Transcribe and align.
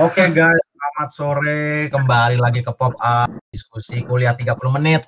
Oke 0.00 0.32
guys, 0.32 0.64
selamat 0.72 1.08
sore. 1.12 1.64
Kembali 1.92 2.40
lagi 2.40 2.64
ke 2.64 2.72
Pop 2.72 2.96
Up, 3.04 3.28
diskusi 3.52 4.00
kuliah 4.00 4.32
30 4.32 4.56
menit 4.72 5.04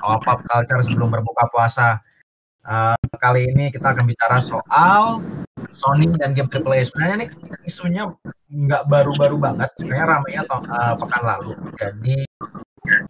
soal 0.00 0.16
pop 0.24 0.40
culture 0.48 0.80
sebelum 0.80 1.12
berbuka 1.12 1.52
puasa. 1.52 2.00
Uh, 2.64 2.96
kali 3.20 3.52
ini 3.52 3.68
kita 3.68 3.92
akan 3.92 4.08
bicara 4.08 4.40
soal 4.40 5.20
Sony 5.76 6.08
dan 6.16 6.32
game 6.32 6.48
AAA. 6.48 6.88
Sebenarnya 6.88 7.16
nih 7.20 7.30
isunya 7.68 8.08
nggak 8.48 8.88
baru-baru 8.88 9.36
banget, 9.36 9.68
sebenarnya 9.76 10.06
ramainya 10.16 10.42
uh, 10.48 10.96
pekan 10.96 11.22
lalu. 11.28 11.52
Jadi 11.76 12.16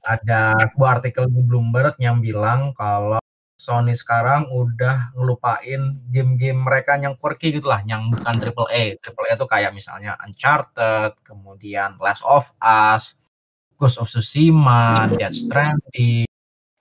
ada 0.03 0.59
sebuah 0.75 0.91
artikel 0.99 1.31
di 1.31 1.39
Bloomberg 1.47 2.03
yang 2.03 2.19
bilang 2.19 2.75
kalau 2.75 3.23
Sony 3.63 3.95
sekarang 3.95 4.51
udah 4.51 5.15
ngelupain 5.15 6.03
game-game 6.11 6.59
mereka 6.59 6.99
yang 6.99 7.15
quirky 7.15 7.55
gitu 7.55 7.71
lah, 7.71 7.87
yang 7.87 8.11
bukan 8.11 8.35
triple 8.43 8.67
A. 8.75 8.99
Triple 8.99 9.27
A 9.31 9.39
itu 9.39 9.47
kayak 9.47 9.71
misalnya 9.71 10.19
Uncharted, 10.27 11.15
kemudian 11.23 11.95
Last 12.03 12.27
of 12.27 12.51
Us, 12.59 13.15
Ghost 13.79 14.03
of 14.03 14.11
Tsushima, 14.11 15.07
Death 15.15 15.39
Stranding, 15.39 16.27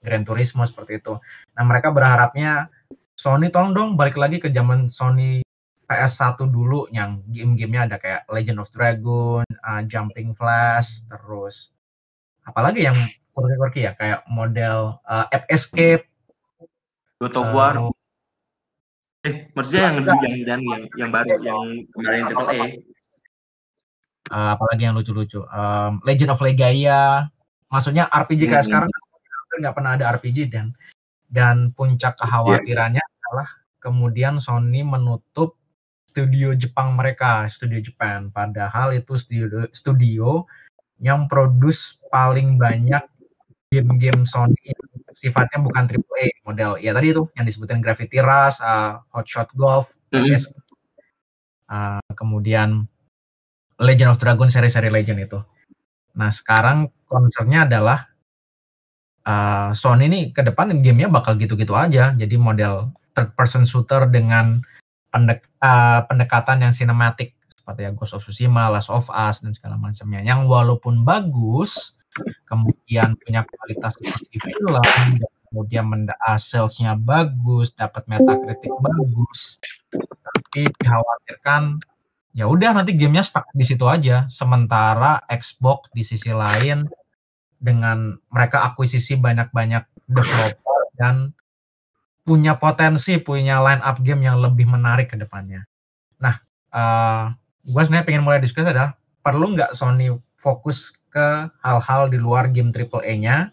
Gran 0.02 0.26
Turismo 0.26 0.66
seperti 0.66 0.98
itu. 0.98 1.14
Nah 1.54 1.64
mereka 1.64 1.94
berharapnya 1.94 2.74
Sony 3.14 3.54
tolong 3.54 3.78
dong 3.78 3.90
balik 3.94 4.18
lagi 4.18 4.42
ke 4.42 4.50
zaman 4.50 4.90
Sony 4.90 5.46
PS1 5.86 6.42
dulu 6.50 6.90
yang 6.90 7.22
game-gamenya 7.30 7.82
ada 7.86 7.98
kayak 8.02 8.22
Legend 8.26 8.66
of 8.66 8.74
Dragon, 8.74 9.46
uh, 9.46 9.82
Jumping 9.86 10.34
Flash, 10.34 11.06
terus 11.06 11.70
apalagi 12.42 12.90
yang 12.90 12.98
quirky-quirky 13.32 13.88
ya 13.88 13.94
kayak 13.96 14.26
model 14.28 15.00
uh, 15.08 15.30
App 15.32 15.48
Escape 15.48 16.11
God 17.22 17.38
of 17.38 17.48
War. 17.54 17.74
Uh, 17.78 17.94
eh, 19.22 19.54
maksudnya 19.54 19.94
yang 19.94 19.96
yang 20.02 20.22
yang 20.42 20.62
yang 20.66 20.82
yang 20.98 21.10
baru 21.14 21.38
yang 21.46 21.86
kemarin 21.94 22.26
triple 22.26 22.50
A. 22.50 22.62
Uh, 24.34 24.50
apalagi 24.58 24.82
yang 24.90 24.98
lucu-lucu. 24.98 25.46
Um, 25.54 26.02
Legend 26.02 26.34
of 26.34 26.42
Legaia. 26.42 27.30
Maksudnya 27.70 28.10
RPG 28.10 28.50
kayak 28.50 28.66
hmm. 28.66 28.70
sekarang 28.74 28.90
nggak 29.62 29.76
pernah 29.78 29.94
ada 29.94 30.18
RPG 30.18 30.50
dan 30.50 30.74
dan 31.30 31.70
puncak 31.78 32.18
kekhawatirannya 32.18 32.98
yeah. 32.98 33.18
adalah 33.22 33.50
kemudian 33.78 34.42
Sony 34.42 34.82
menutup 34.82 35.62
studio 36.10 36.58
Jepang 36.58 36.98
mereka, 36.98 37.46
studio 37.54 37.78
Jepang. 37.78 38.34
Padahal 38.34 38.98
itu 38.98 39.14
studio 39.14 39.70
studio 39.70 40.50
yang 40.98 41.30
produce 41.30 42.02
paling 42.10 42.58
banyak 42.58 43.06
game-game 43.70 44.26
Sony 44.26 44.74
sifatnya 45.22 45.62
bukan 45.62 45.86
triple 45.86 46.18
A 46.18 46.28
model 46.42 46.82
ya 46.82 46.98
tadi 46.98 47.14
itu 47.14 47.30
yang 47.38 47.46
disebutin 47.46 47.78
Gravity 47.78 48.18
Rush, 48.18 48.58
uh, 48.66 49.06
Hotshot 49.14 49.54
Golf, 49.54 49.94
mm 50.10 50.18
-hmm. 50.18 50.42
uh, 51.70 52.02
kemudian 52.18 52.90
Legend 53.78 54.18
of 54.18 54.18
Dragon 54.18 54.50
seri-seri 54.50 54.90
Legend 54.90 55.20
itu. 55.22 55.40
Nah 56.18 56.34
sekarang 56.34 56.90
concernnya 57.06 57.70
adalah 57.70 58.10
uh, 59.30 59.70
Sony 59.78 60.10
ini 60.10 60.20
ke 60.34 60.42
depan 60.42 60.74
gamenya 60.82 61.14
bakal 61.14 61.38
gitu-gitu 61.38 61.78
aja. 61.78 62.18
Jadi 62.18 62.36
model 62.42 62.90
third 63.14 63.38
person 63.38 63.62
shooter 63.70 64.10
dengan 64.10 64.66
pendek, 65.14 65.46
uh, 65.62 66.02
pendekatan 66.10 66.66
yang 66.66 66.74
sinematik 66.74 67.38
seperti 67.54 67.86
ya 67.86 67.92
Ghost 67.94 68.18
of 68.18 68.26
Tsushima, 68.26 68.74
Last 68.74 68.90
of 68.90 69.06
Us 69.14 69.46
dan 69.46 69.54
segala 69.54 69.78
macamnya. 69.78 70.26
Yang 70.26 70.50
walaupun 70.50 71.06
bagus, 71.06 72.01
kemudian 72.46 73.16
punya 73.20 73.48
kualitas 73.48 73.96
seperti 73.98 74.38
film, 74.40 75.20
kemudian 75.52 75.86
uh, 75.88 76.40
salesnya 76.40 76.96
bagus, 76.96 77.76
dapat 77.76 78.08
metakritik 78.08 78.72
bagus, 78.80 79.60
tapi 79.92 80.68
dikhawatirkan 80.80 81.80
ya 82.32 82.48
udah 82.48 82.72
nanti 82.72 82.96
gamenya 82.96 83.24
stuck 83.28 83.48
di 83.52 83.64
situ 83.68 83.84
aja. 83.88 84.28
Sementara 84.32 85.24
Xbox 85.28 85.92
di 85.92 86.04
sisi 86.04 86.32
lain 86.32 86.88
dengan 87.62 88.16
mereka 88.32 88.66
akuisisi 88.72 89.20
banyak-banyak 89.20 89.84
developer 90.08 90.80
dan 90.96 91.36
punya 92.22 92.56
potensi, 92.56 93.18
punya 93.20 93.60
line 93.60 93.84
up 93.84 94.00
game 94.00 94.24
yang 94.26 94.40
lebih 94.40 94.70
menarik 94.70 95.12
ke 95.12 95.18
depannya. 95.18 95.66
Nah, 96.22 96.38
uh, 96.72 97.34
gue 97.66 97.82
sebenarnya 97.82 98.08
pengen 98.08 98.24
mulai 98.26 98.40
diskusi 98.42 98.70
adalah 98.70 98.96
perlu 99.22 99.54
nggak 99.54 99.74
Sony 99.78 100.10
fokus 100.38 100.94
ke 101.12 101.52
hal-hal 101.60 102.08
di 102.08 102.18
luar 102.18 102.48
game 102.50 102.72
triple 102.72 103.04
A-nya. 103.04 103.52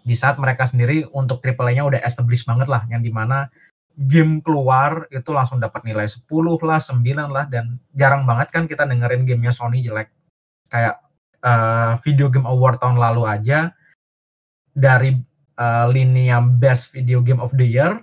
Di 0.00 0.12
saat 0.12 0.36
mereka 0.36 0.68
sendiri 0.68 1.08
untuk 1.10 1.40
triple 1.40 1.72
A-nya 1.72 1.88
udah 1.88 2.00
established 2.04 2.44
banget 2.44 2.68
lah 2.68 2.84
yang 2.92 3.00
di 3.00 3.08
mana 3.08 3.48
game 3.96 4.40
keluar 4.40 5.08
itu 5.12 5.28
langsung 5.32 5.60
dapat 5.60 5.84
nilai 5.84 6.08
10 6.08 6.24
lah, 6.60 6.80
9 6.80 7.04
lah 7.28 7.44
dan 7.48 7.80
jarang 7.92 8.24
banget 8.24 8.48
kan 8.52 8.64
kita 8.68 8.84
dengerin 8.84 9.24
gamenya 9.24 9.52
Sony 9.52 9.80
jelek. 9.80 10.12
Kayak 10.70 11.00
uh, 11.44 11.96
video 12.04 12.28
game 12.28 12.46
award 12.46 12.80
tahun 12.80 12.96
lalu 13.00 13.26
aja 13.26 13.72
dari 14.72 15.16
uh, 15.58 15.86
lini 15.90 16.30
yang 16.30 16.56
best 16.56 16.92
video 16.92 17.20
game 17.20 17.42
of 17.42 17.52
the 17.56 17.66
year 17.66 18.00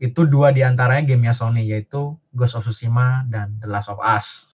itu 0.00 0.24
dua 0.24 0.48
di 0.54 0.64
antaranya 0.64 1.12
gamenya 1.12 1.36
Sony 1.36 1.68
yaitu 1.68 2.16
Ghost 2.32 2.56
of 2.56 2.64
Tsushima 2.64 3.24
dan 3.28 3.60
The 3.60 3.68
Last 3.68 3.92
of 3.92 4.00
Us 4.00 4.49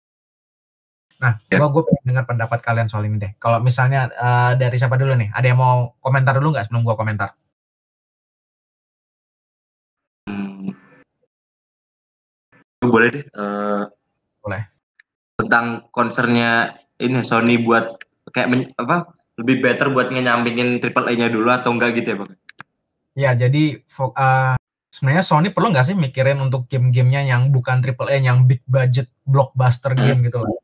Nah, 1.25 1.41
ya. 1.50 1.58
gua 1.58 1.74
gue 1.74 1.84
pengen 1.90 2.06
dengar 2.13 2.25
pendapat 2.30 2.59
kalian 2.62 2.86
soal 2.86 3.09
ini 3.09 3.18
deh. 3.18 3.34
Kalau 3.41 3.58
misalnya 3.58 4.13
uh, 4.13 4.53
dari 4.53 4.78
siapa 4.78 4.94
dulu 4.94 5.18
nih? 5.18 5.34
Ada 5.34 5.47
yang 5.50 5.58
mau 5.58 5.97
komentar 5.97 6.38
dulu 6.38 6.53
nggak 6.53 6.69
sebelum 6.69 6.86
gua 6.86 6.94
komentar? 6.94 7.34
Hmm. 10.30 10.69
Boleh 12.85 13.09
deh. 13.09 13.25
Uh, 13.34 13.90
Boleh. 14.46 14.69
Tentang 15.41 15.90
konsernya 15.90 16.78
ini 17.02 17.25
Sony 17.25 17.58
buat 17.58 17.97
kayak 18.30 18.47
men, 18.53 18.62
apa 18.78 19.09
lebih 19.41 19.66
better 19.66 19.90
buat 19.90 20.14
nyampingin 20.14 20.78
triple 20.78 21.09
A-nya 21.09 21.34
dulu 21.34 21.50
atau 21.50 21.74
enggak 21.74 21.97
gitu 21.97 22.14
ya, 22.14 22.18
Bang? 22.22 22.31
Ya, 23.18 23.31
jadi 23.34 23.81
uh, 23.97 24.56
sebenarnya 24.94 25.25
Sony 25.25 25.50
perlu 25.50 25.74
nggak 25.74 25.90
sih 25.90 25.97
mikirin 25.97 26.38
untuk 26.38 26.69
game-gamenya 26.69 27.34
yang 27.34 27.50
bukan 27.50 27.81
triple 27.81 28.14
A, 28.14 28.22
yang 28.22 28.46
big 28.46 28.62
budget 28.69 29.09
blockbuster 29.25 29.97
hmm. 29.97 30.06
game 30.06 30.22
gitu 30.30 30.46
loh 30.46 30.62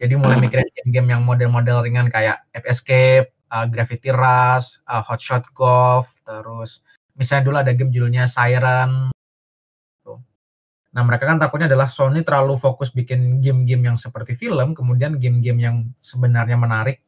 jadi 0.00 0.16
mulai 0.16 0.40
hmm. 0.40 0.44
mikirin 0.48 0.68
game-game 0.72 1.08
yang 1.12 1.22
model-model 1.28 1.84
ringan 1.84 2.08
kayak 2.08 2.40
Ape 2.56 2.72
Escape, 2.72 3.36
uh, 3.52 3.68
Gravity 3.68 4.08
Rush, 4.08 4.80
uh, 4.88 5.04
Hotshot 5.04 5.44
Golf, 5.52 6.08
terus 6.24 6.80
misalnya 7.20 7.44
dulu 7.44 7.56
ada 7.60 7.72
game 7.76 7.92
judulnya 7.92 8.24
Siren. 8.24 9.12
Tuh. 10.00 10.16
Nah 10.96 11.02
mereka 11.04 11.28
kan 11.28 11.36
takutnya 11.36 11.68
adalah 11.68 11.92
Sony 11.92 12.24
terlalu 12.24 12.56
fokus 12.56 12.88
bikin 12.96 13.44
game-game 13.44 13.92
yang 13.92 13.98
seperti 14.00 14.32
film, 14.32 14.72
kemudian 14.72 15.20
game-game 15.20 15.60
yang 15.60 15.76
sebenarnya 16.00 16.56
menarik 16.56 17.04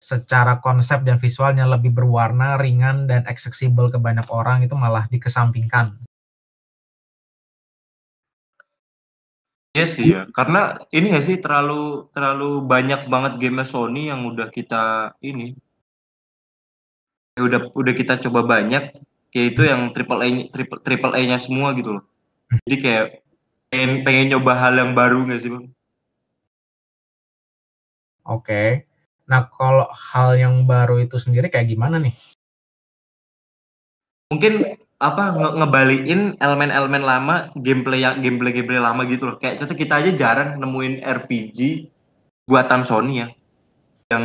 secara 0.00 0.56
konsep 0.64 1.04
dan 1.04 1.20
visualnya 1.20 1.68
lebih 1.68 1.92
berwarna, 1.92 2.56
ringan, 2.56 3.04
dan 3.04 3.28
accessible 3.28 3.92
ke 3.92 4.00
banyak 4.00 4.24
orang 4.32 4.64
itu 4.64 4.72
malah 4.72 5.04
dikesampingkan. 5.12 6.00
Iya 9.76 9.84
sih 9.94 10.06
ya, 10.14 10.20
karena 10.32 10.60
ini 10.96 11.12
ya 11.14 11.20
sih 11.20 11.36
terlalu 11.44 12.08
terlalu 12.14 12.64
banyak 12.72 13.00
banget 13.12 13.32
game 13.42 13.60
Sony 13.72 14.08
yang 14.10 14.24
udah 14.30 14.48
kita 14.56 15.12
ini 15.20 15.52
ya 17.36 17.44
udah 17.44 17.60
udah 17.76 17.92
kita 18.00 18.16
coba 18.24 18.40
banyak, 18.48 18.96
yaitu 19.36 19.68
yang 19.68 19.92
triple 19.92 20.24
A 20.24 20.28
triple 20.48 20.80
triple 20.80 21.12
A-nya 21.12 21.36
semua 21.36 21.76
gitu 21.76 22.00
loh. 22.00 22.04
Jadi 22.64 22.76
kayak 22.80 23.06
pengen 23.68 23.90
pengen 24.08 24.26
nyoba 24.32 24.52
hal 24.56 24.74
yang 24.80 24.92
baru 24.96 25.28
nggak 25.28 25.40
sih 25.44 25.50
bang? 25.52 25.66
Oke. 28.24 28.88
Nah 29.28 29.52
kalau 29.52 29.84
hal 29.92 30.40
yang 30.40 30.64
baru 30.64 31.04
itu 31.04 31.20
sendiri 31.20 31.52
kayak 31.52 31.68
gimana 31.68 32.00
nih? 32.00 32.16
Mungkin 34.32 34.52
apa 34.96 35.36
nge 35.36 35.48
ngebalikin 35.60 36.20
elemen-elemen 36.40 37.04
lama 37.04 37.36
gameplay 37.60 38.00
yang 38.00 38.24
gameplay 38.24 38.52
gameplay 38.56 38.80
lama 38.80 39.04
gitu 39.04 39.28
loh. 39.28 39.36
Kayak 39.36 39.60
contoh 39.64 39.76
kita 39.76 39.94
aja 40.00 40.10
jarang 40.16 40.56
nemuin 40.56 41.04
RPG 41.04 41.92
buatan 42.48 42.82
Sony 42.88 43.24
ya. 43.24 43.28
Yang 44.08 44.24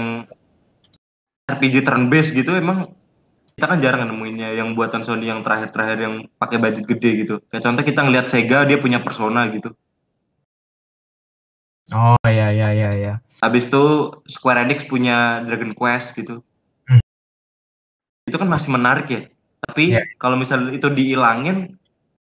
RPG 1.52 1.76
turn 1.84 2.08
based 2.08 2.32
gitu 2.32 2.56
emang 2.56 2.96
kita 3.60 3.68
kan 3.68 3.84
jarang 3.84 4.08
nemuinnya 4.08 4.56
yang 4.56 4.74
buatan 4.74 5.04
Sony 5.04 5.28
yang 5.28 5.44
terakhir-terakhir 5.44 6.00
yang 6.00 6.16
pakai 6.40 6.58
budget 6.58 6.88
gede 6.88 7.10
gitu. 7.28 7.36
Kayak 7.52 7.64
contoh 7.68 7.84
kita 7.84 8.00
ngelihat 8.08 8.28
Sega 8.32 8.64
dia 8.64 8.80
punya 8.80 9.04
Persona 9.04 9.52
gitu. 9.52 9.76
Oh 11.92 12.16
ya 12.24 12.56
ya 12.56 12.72
ya 12.72 12.96
ya 12.96 13.14
habis 13.42 13.68
itu 13.68 14.14
Square 14.30 14.70
Enix 14.70 14.86
punya 14.86 15.42
Dragon 15.44 15.74
Quest 15.74 16.14
gitu. 16.14 16.46
Hmm. 16.86 17.02
itu 18.30 18.38
kan 18.38 18.48
masih 18.48 18.70
menarik 18.72 19.08
ya 19.10 19.22
tapi 19.62 19.94
yeah. 19.94 20.06
kalau 20.18 20.36
misalnya 20.36 20.74
itu 20.74 20.90
dihilangin 20.90 21.78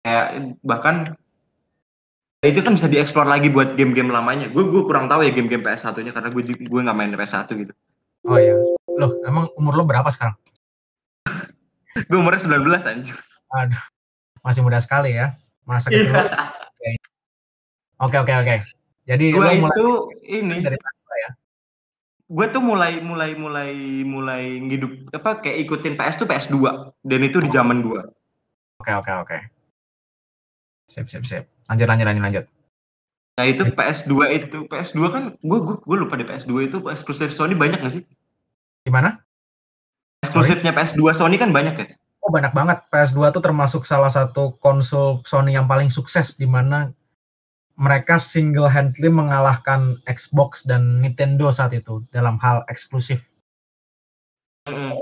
kayak 0.03 0.59
bahkan 0.61 1.15
ya 2.43 2.51
itu 2.51 2.59
kan 2.59 2.75
bisa 2.75 2.91
dieksplor 2.91 3.23
lagi 3.23 3.47
buat 3.47 3.79
game-game 3.79 4.11
lamanya. 4.11 4.51
Gue 4.51 4.67
gue 4.67 4.83
kurang 4.83 5.07
tahu 5.07 5.23
ya 5.23 5.31
game-game 5.31 5.63
PS1-nya 5.63 6.11
karena 6.11 6.29
gue 6.29 6.43
gue 6.43 6.81
nggak 6.83 6.97
main 6.97 7.15
PS1 7.15 7.47
gitu. 7.55 7.73
Oh 8.27 8.35
iya. 8.35 8.59
Loh, 8.99 9.15
emang 9.23 9.47
umur 9.55 9.79
lo 9.79 9.83
berapa 9.87 10.11
sekarang? 10.11 10.35
gue 12.11 12.17
umurnya 12.19 12.43
19 12.43 12.67
anjir. 12.83 13.15
Aduh. 13.55 13.83
Masih 14.43 14.59
muda 14.59 14.83
sekali 14.83 15.15
ya. 15.15 15.39
Masa 15.63 15.87
kecil. 15.87 16.11
Oke 18.03 18.19
oke 18.19 18.33
oke. 18.35 18.55
Jadi 19.07 19.25
gue 19.31 19.47
itu 19.55 19.87
ini 20.27 20.59
dari 20.59 20.75
gue 22.33 22.45
tuh 22.49 22.63
mulai 22.65 22.97
mulai 22.97 23.37
mulai 23.37 24.01
mulai 24.01 24.57
ngidup 24.57 25.13
apa 25.13 25.45
kayak 25.45 25.69
ikutin 25.69 25.93
PS 25.93 26.17
tuh 26.17 26.25
PS2 26.25 26.57
dan 27.05 27.19
itu 27.21 27.37
di 27.37 27.49
zaman 27.53 27.85
gue. 27.85 28.01
Oke 28.81 28.91
oke 28.91 29.11
oke. 29.21 29.37
Sip 30.89 31.05
sip 31.05 31.23
sip. 31.29 31.45
Lanjut 31.69 31.85
lanjut 31.85 32.05
lanjut 32.09 32.23
lanjut. 32.25 32.45
Nah 33.37 33.45
itu 33.45 33.63
PS2 33.69 34.13
itu 34.33 34.57
PS2 34.65 34.99
kan 35.13 35.23
gue 35.37 35.59
gue 35.61 35.77
gue 35.77 35.97
lupa 35.97 36.17
di 36.17 36.25
PS2 36.25 36.73
itu 36.73 36.77
eksklusif 36.89 37.29
Sony 37.29 37.53
banyak 37.53 37.81
gak 37.85 38.01
sih? 38.01 38.03
Gimana? 38.85 39.21
Eksklusifnya 40.25 40.73
PS2 40.73 41.13
Sony 41.13 41.37
kan 41.37 41.53
banyak 41.53 41.75
ya? 41.77 41.87
Oh 42.25 42.33
banyak 42.33 42.53
banget. 42.53 42.81
PS2 42.89 43.29
tuh 43.29 43.41
termasuk 43.45 43.85
salah 43.85 44.09
satu 44.09 44.57
konsol 44.57 45.21
Sony 45.25 45.53
yang 45.53 45.69
paling 45.69 45.93
sukses 45.93 46.33
di 46.33 46.49
mana 46.49 46.89
mereka 47.73 48.21
single 48.21 48.69
handedly 48.69 49.09
mengalahkan 49.09 49.97
Xbox 50.05 50.61
dan 50.61 51.01
Nintendo 51.01 51.49
saat 51.49 51.73
itu 51.73 52.05
dalam 52.13 52.37
hal 52.37 52.61
eksklusif. 52.69 53.33
Mm. 54.69 55.01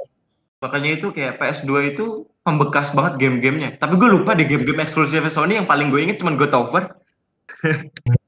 Makanya 0.62 0.90
itu 0.96 1.10
kayak 1.12 1.42
PS2 1.42 1.94
itu 1.94 2.30
membekas 2.46 2.94
banget 2.94 3.18
game-gamenya. 3.18 3.78
Tapi 3.82 3.98
gue 3.98 4.10
lupa 4.10 4.38
di 4.38 4.46
game-game 4.46 4.86
eksklusif 4.86 5.26
Sony 5.30 5.58
yang 5.58 5.68
paling 5.68 5.90
gue 5.90 6.00
inget 6.02 6.22
cuma 6.22 6.34
God 6.38 6.54
of 6.54 6.72
War. 6.72 6.86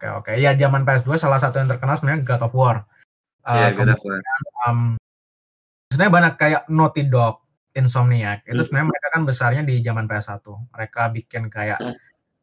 Oke 0.00 0.08
oke. 0.08 0.32
Ya 0.40 0.56
zaman 0.56 0.88
PS2 0.88 1.20
salah 1.20 1.36
satu 1.36 1.60
yang 1.60 1.68
terkenal 1.68 1.92
sebenarnya 1.92 2.24
God 2.24 2.42
of 2.48 2.56
War. 2.56 2.88
Iya, 3.44 3.68
Uh, 3.68 3.76
God 3.76 3.90
of 3.92 4.00
War. 4.00 4.16
um, 4.64 4.80
sebenarnya 5.92 6.12
banyak 6.16 6.34
kayak 6.40 6.62
Naughty 6.72 7.04
Dog, 7.04 7.44
Insomniac. 7.76 8.48
Itu 8.48 8.64
sebenarnya 8.64 8.88
mereka 8.96 9.08
kan 9.12 9.22
besarnya 9.28 9.60
di 9.60 9.84
zaman 9.84 10.08
PS1. 10.08 10.40
Mereka 10.72 11.02
bikin 11.12 11.52
kayak 11.52 11.76
Hmm. 11.84 11.92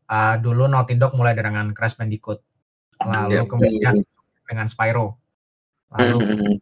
Uh, 0.07 0.35
dulu 0.39 0.67
Naughty 0.67 0.95
Dog 0.95 1.13
mulai 1.13 1.35
dengan 1.35 1.71
Crash 1.71 1.95
Bandicoot. 1.95 2.39
Lalu 2.97 3.37
Iya. 3.37 3.43
kemudian 3.45 3.95
dengan 4.47 4.65
Spyro. 4.67 5.15
Lalu 5.93 6.17
Mm-hmm. 6.23 6.55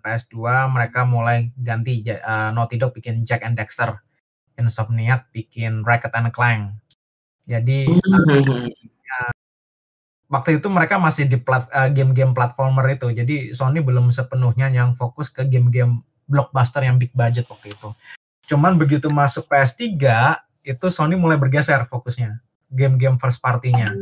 PS2 0.00 0.36
mereka 0.72 1.04
mulai 1.04 1.52
ganti 1.60 2.00
uh, 2.08 2.48
Naughty 2.56 2.80
Dog 2.80 2.96
bikin 2.96 3.20
Jack 3.24 3.44
and 3.44 3.56
Dexter. 3.56 4.00
Insomniac 4.56 5.28
bikin 5.32 5.84
Ratchet 5.84 6.12
and 6.16 6.32
Clank. 6.32 6.76
Jadi 7.44 7.88
Mm-hmm. 7.88 8.68
waktu 10.30 10.62
itu 10.62 10.70
mereka 10.70 10.94
masih 10.96 11.26
di 11.26 11.34
plat, 11.36 11.66
uh, 11.74 11.90
game-game 11.90 12.30
platformer 12.30 12.86
itu. 12.94 13.10
Jadi 13.10 13.50
Sony 13.50 13.82
belum 13.82 14.14
sepenuhnya 14.14 14.70
yang 14.70 14.94
fokus 14.94 15.26
ke 15.26 15.42
game-game 15.42 16.00
blockbuster 16.30 16.86
yang 16.86 16.94
big 16.94 17.10
budget 17.10 17.50
waktu 17.50 17.74
itu. 17.74 17.90
Cuman 18.46 18.78
begitu 18.78 19.10
masuk 19.10 19.50
PS3 19.50 19.98
itu 20.62 20.86
Sony 20.88 21.18
mulai 21.18 21.34
bergeser 21.34 21.82
fokusnya. 21.90 22.38
Game-game 22.70 23.18
first 23.18 23.42
party-nya. 23.42 23.92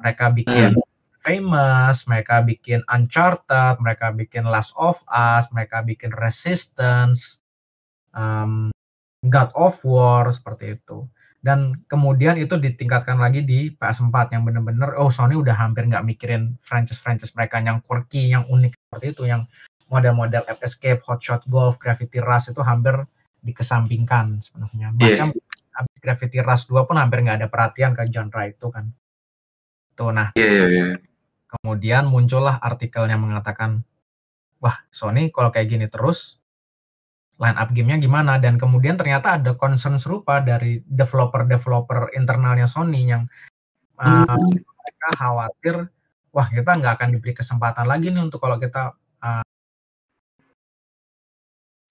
Mereka 0.00 0.32
bikin 0.36 0.76
Famous, 1.22 2.02
mereka 2.10 2.42
bikin 2.42 2.82
Uncharted, 2.90 3.78
mereka 3.78 4.10
bikin 4.10 4.42
Last 4.42 4.74
of 4.74 5.06
Us, 5.06 5.46
mereka 5.54 5.78
bikin 5.86 6.10
Resistance, 6.10 7.38
um, 8.10 8.74
God 9.22 9.54
of 9.54 9.78
War 9.86 10.26
seperti 10.34 10.82
itu. 10.82 11.06
Dan 11.42 11.86
kemudian 11.86 12.38
itu 12.38 12.58
ditingkatkan 12.58 13.18
lagi 13.22 13.42
di 13.46 13.70
PS4 13.74 14.34
yang 14.34 14.42
bener-bener 14.46 14.94
oh 14.98 15.10
Sony 15.10 15.38
udah 15.38 15.54
hampir 15.54 15.86
nggak 15.86 16.06
mikirin 16.06 16.58
franchise-franchise 16.62 17.34
mereka 17.38 17.62
yang 17.62 17.78
quirky, 17.82 18.30
yang 18.30 18.46
unik 18.50 18.74
seperti 18.74 19.06
itu, 19.14 19.22
yang 19.26 19.46
model-model 19.90 20.42
Ape 20.46 20.62
Escape, 20.66 21.02
Hotshot 21.06 21.46
Golf, 21.46 21.78
Gravity 21.78 22.18
Rush 22.18 22.50
itu 22.50 22.62
hampir 22.66 22.94
dikesampingkan 23.42 24.42
sebenarnya. 24.42 24.94
Iya. 24.98 24.98
Bahkan 24.98 25.28
habis 25.34 25.51
Gravity 26.02 26.42
Rush 26.42 26.66
2 26.66 26.82
pun 26.82 26.98
hampir 26.98 27.22
nggak 27.22 27.38
ada 27.38 27.48
perhatian 27.48 27.94
ke 27.94 28.02
genre 28.10 28.42
itu 28.50 28.66
kan. 28.74 28.90
Tuh, 29.94 30.10
nah 30.10 30.34
Iya, 30.34 30.50
iya, 30.50 30.64
iya. 30.66 30.86
kemudian 31.46 32.10
muncullah 32.10 32.58
artikel 32.58 33.06
yang 33.06 33.22
mengatakan, 33.22 33.86
wah 34.58 34.82
Sony 34.90 35.30
kalau 35.30 35.54
kayak 35.54 35.70
gini 35.70 35.86
terus, 35.86 36.42
line 37.38 37.54
up 37.54 37.70
gamenya 37.70 38.02
gimana? 38.02 38.42
Dan 38.42 38.58
kemudian 38.58 38.98
ternyata 38.98 39.38
ada 39.38 39.54
concern 39.54 40.00
serupa 40.02 40.42
dari 40.42 40.82
developer-developer 40.82 42.18
internalnya 42.18 42.66
Sony 42.66 43.06
yang 43.06 43.28
uh, 44.02 44.36
mereka 44.82 45.08
khawatir, 45.14 45.76
wah 46.34 46.46
kita 46.50 46.70
nggak 46.82 46.92
akan 46.98 47.08
diberi 47.14 47.32
kesempatan 47.36 47.86
lagi 47.86 48.10
nih 48.10 48.22
untuk 48.26 48.42
kalau 48.42 48.58
kita 48.58 48.96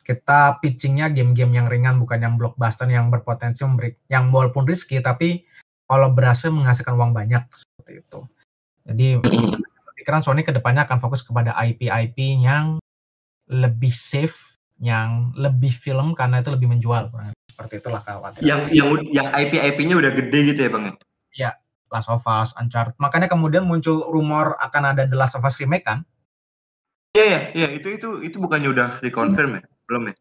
kita 0.02 0.58
pitchingnya 0.60 1.14
game-game 1.14 1.54
yang 1.56 1.68
ringan 1.70 2.02
bukan 2.02 2.20
yang 2.22 2.34
blockbuster 2.36 2.90
yang 2.90 3.14
berpotensi 3.14 3.62
memberi 3.62 3.94
yang 4.10 4.34
walaupun 4.34 4.66
risky 4.66 4.98
tapi 5.00 5.46
kalau 5.86 6.10
berhasil 6.12 6.48
menghasilkan 6.50 6.96
uang 6.96 7.12
banyak 7.12 7.44
seperti 7.52 8.02
itu. 8.02 8.20
Jadi 8.88 9.08
pikiran 10.02 10.24
Sony 10.26 10.42
ke 10.42 10.56
depannya 10.56 10.88
akan 10.88 10.98
fokus 10.98 11.22
kepada 11.22 11.54
IP-IP 11.54 12.42
yang 12.42 12.82
lebih 13.52 13.92
safe, 13.92 14.58
yang 14.80 15.36
lebih 15.36 15.76
film 15.76 16.16
karena 16.16 16.40
itu 16.40 16.50
lebih 16.50 16.72
menjual. 16.72 17.12
Seperti 17.52 17.84
itulah 17.84 18.02
khawatir. 18.02 18.42
Yang 18.42 18.62
yang 18.72 18.90
yang 19.12 19.28
IP-IP-nya 19.30 19.96
udah 20.00 20.12
gede 20.16 20.40
gitu 20.56 20.60
ya, 20.66 20.70
Bang? 20.72 20.84
Ya, 21.36 21.52
Last 21.92 22.08
of 22.08 22.24
Us, 22.24 22.56
Uncharted. 22.56 22.96
Makanya 22.98 23.28
kemudian 23.28 23.68
muncul 23.68 24.08
rumor 24.08 24.56
akan 24.64 24.96
ada 24.96 25.04
The 25.04 25.20
Last 25.20 25.36
of 25.36 25.44
Us 25.44 25.60
remake 25.60 25.84
kan? 25.84 26.08
Iya, 27.12 27.28
iya, 27.28 27.40
iya, 27.52 27.68
itu 27.76 27.92
itu 27.92 28.10
itu 28.24 28.40
bukannya 28.40 28.72
udah 28.72 28.90
dikonfirm 29.04 29.60
ya? 29.60 29.62
Belum 29.92 30.08
ya? 30.08 30.16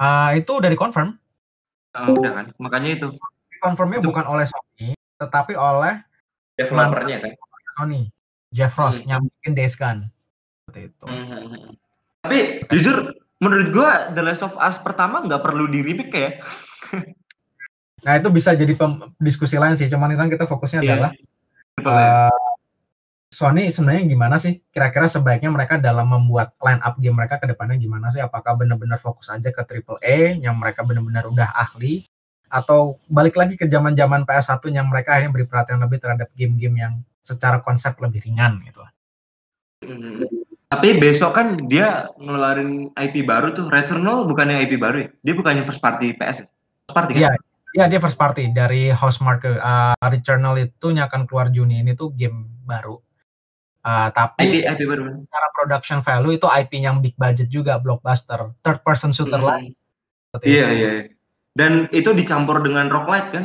Uh, 0.00 0.30
itu 0.40 0.48
udah 0.48 0.72
dikonfirm. 0.72 1.20
Oh, 1.92 2.16
udah 2.16 2.32
kan? 2.32 2.46
Makanya 2.56 2.96
itu. 2.96 3.12
Konfirmnya 3.60 4.00
Itu- 4.00 4.08
bukan 4.08 4.24
oleh 4.24 4.48
Sony, 4.48 4.96
tetapi 5.16 5.52
oleh 5.52 6.00
Developernya 6.56 7.20
kan? 7.20 7.32
Sony, 7.76 8.08
Jeff 8.48 8.72
Ross 8.72 9.04
Hmm. 9.04 9.08
yang 9.12 9.20
bikin 9.28 9.52
Days 9.52 9.76
Gone. 9.76 10.08
Seperti 10.64 10.80
itu. 10.88 11.04
Mhm. 11.04 11.76
Tapi 12.24 12.38
jujur 12.72 13.12
menurut 13.36 13.68
gua 13.68 14.12
The 14.12 14.24
Last 14.24 14.40
of 14.40 14.56
Us 14.56 14.80
pertama 14.80 15.20
nggak 15.20 15.44
perlu 15.44 15.68
di 15.68 15.84
remake 15.84 16.16
ya. 16.16 16.30
Nah 18.04 18.16
itu 18.16 18.28
bisa 18.28 18.52
jadi 18.52 18.72
diskusi 19.16 19.56
lain 19.56 19.76
sih. 19.76 19.88
Cuman 19.88 20.12
kan 20.14 20.28
kita 20.28 20.44
fokusnya 20.44 20.80
Iya. 20.84 20.88
adalah 20.96 21.12
uh, 21.80 22.45
Sony 23.26 23.68
sebenarnya 23.68 24.06
gimana 24.06 24.36
sih? 24.38 24.62
Kira-kira 24.70 25.10
sebaiknya 25.10 25.50
mereka 25.50 25.76
dalam 25.76 26.06
membuat 26.08 26.54
line 26.62 26.80
up 26.80 26.94
game 26.96 27.18
mereka 27.18 27.42
ke 27.42 27.50
depannya 27.50 27.76
gimana 27.76 28.08
sih? 28.08 28.22
Apakah 28.22 28.54
benar-benar 28.54 29.02
fokus 29.02 29.28
aja 29.28 29.50
ke 29.50 29.62
triple 29.66 29.98
A 30.00 30.38
yang 30.38 30.56
mereka 30.56 30.86
benar-benar 30.86 31.26
udah 31.26 31.50
ahli 31.52 32.06
atau 32.46 33.02
balik 33.10 33.34
lagi 33.34 33.58
ke 33.58 33.66
zaman-zaman 33.66 34.22
PS1 34.22 34.62
yang 34.70 34.86
mereka 34.86 35.18
akhirnya 35.18 35.34
beri 35.34 35.46
perhatian 35.50 35.82
lebih 35.82 35.98
terhadap 35.98 36.30
game-game 36.38 36.76
yang 36.78 36.92
secara 37.18 37.58
konsep 37.58 37.98
lebih 37.98 38.22
ringan 38.22 38.62
gitu. 38.62 38.80
Mhm. 39.82 40.46
Tapi 40.66 40.98
besok 40.98 41.30
kan 41.34 41.70
dia 41.70 42.10
ngeluarin 42.18 42.90
IP 42.98 43.22
baru 43.22 43.54
tuh. 43.54 43.70
Returnal 43.70 44.26
bukannya 44.26 44.66
IP 44.66 44.82
baru 44.82 45.06
ya? 45.06 45.08
Dia 45.22 45.34
bukannya 45.38 45.62
first 45.62 45.78
party 45.78 46.14
PS 46.18 46.42
ya? 46.42 46.46
First 46.90 46.96
party 46.96 47.10
kan? 47.14 47.20
Iya, 47.22 47.30
iya 47.74 47.84
dia 47.86 48.00
first 48.02 48.18
party 48.18 48.50
dari 48.50 48.90
Housemarque 48.90 49.62
uh, 49.62 49.94
Returnal 50.10 50.58
itu 50.58 50.90
yang 50.90 51.06
akan 51.06 51.30
keluar 51.30 51.54
Juni 51.54 51.86
ini 51.86 51.94
tuh 51.94 52.10
game 52.10 52.50
baru. 52.66 52.98
Uh, 53.86 54.10
tapi 54.10 54.50
IP 54.50 54.66
IP 54.66 54.80
baru. 54.82 55.22
secara 55.22 55.48
production 55.54 55.98
value 56.02 56.34
itu 56.34 56.46
IP 56.50 56.82
yang 56.82 56.98
big 56.98 57.14
budget 57.14 57.46
juga 57.46 57.78
blockbuster, 57.78 58.50
third 58.58 58.82
person 58.82 59.14
shooter 59.14 59.38
lagi. 59.38 59.78
seperti 60.26 60.44
Iya, 60.50 60.66
iya. 60.68 60.90
iya. 60.98 61.04
Dan 61.54 61.86
itu 61.88 62.10
dicampur 62.10 62.60
dengan 62.60 62.90
roguelite 62.90 63.30
kan? 63.30 63.44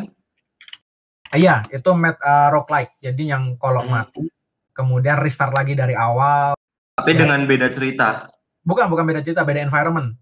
Ah, 1.29 1.37
Iya, 1.37 1.55
itu 1.69 1.89
mat 1.93 2.17
uh, 2.19 2.49
roguelike. 2.49 2.97
Jadi 2.99 3.29
yang 3.29 3.55
kalau 3.55 3.85
Hmm. 3.85 3.93
mati 3.93 4.25
kemudian 4.73 5.15
restart 5.15 5.53
lagi 5.53 5.77
dari 5.77 5.93
awal. 5.93 6.57
Tapi 6.97 7.11
Ya. 7.13 7.17
dengan 7.21 7.45
beda 7.45 7.69
cerita. 7.69 8.25
Bukan, 8.61 8.89
bukan 8.89 9.05
beda 9.05 9.21
cerita, 9.21 9.45
beda 9.45 9.61
environment. 9.61 10.17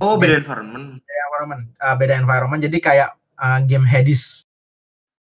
Oh, 0.00 0.16
Jadi, 0.16 0.20
beda 0.24 0.36
environment. 0.40 0.86
beda 0.98 1.20
environment, 1.22 1.62
uh, 1.78 1.94
beda 1.94 2.14
environment. 2.16 2.60
Jadi 2.62 2.78
kayak 2.80 3.10
uh, 3.36 3.60
game 3.60 3.84
Hades, 3.84 4.48